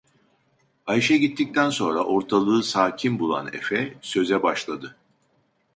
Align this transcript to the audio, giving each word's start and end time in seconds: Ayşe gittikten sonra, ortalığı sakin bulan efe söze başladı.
Ayşe 0.85 1.17
gittikten 1.17 1.69
sonra, 1.69 2.03
ortalığı 2.03 2.63
sakin 2.63 3.19
bulan 3.19 3.47
efe 3.53 3.93
söze 4.01 4.43
başladı. 4.43 4.97